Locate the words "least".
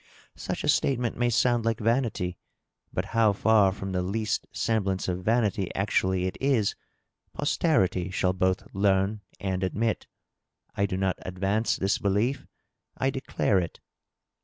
4.01-4.47